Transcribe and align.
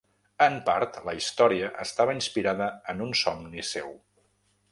En 0.43 0.55
part, 0.69 0.95
la 1.09 1.13
història 1.17 1.69
estava 1.83 2.15
inspirada 2.19 2.71
en 2.95 3.05
un 3.09 3.13
somni 3.23 3.67
seu. 3.75 3.93